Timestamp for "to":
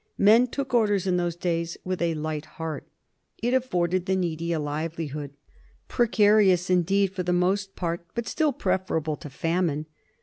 9.17-9.29